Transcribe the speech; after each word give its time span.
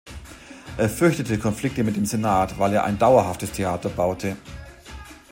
Er 0.77 0.89
fürchtete 0.89 1.37
Konflikte 1.37 1.83
mit 1.83 1.95
dem 1.95 2.07
Senat, 2.07 2.57
weil 2.57 2.73
er 2.73 2.85
ein 2.85 2.97
dauerhaftes 2.97 3.51
Theater 3.51 3.89
baute. 3.89 4.35